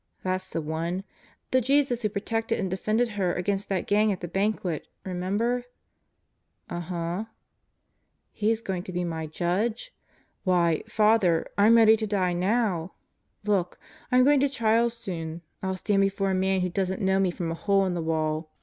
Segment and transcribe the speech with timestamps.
[0.23, 1.03] "That's the one.
[1.51, 5.65] The Jesus who protected and defended her against that gang at the banquet, remember?"
[6.67, 7.25] "Uh huh."
[8.31, 9.93] "He's going to be my Judge?
[10.43, 12.93] Why, Father, I'm ready to die now.
[13.43, 13.77] Look.
[14.11, 15.43] I'm going to trial soon.
[15.61, 18.49] I'll stand before a man who doesn't know me from a hole in the wall.